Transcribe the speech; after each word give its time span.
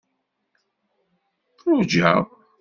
Ṛujaɣ. 1.77 2.21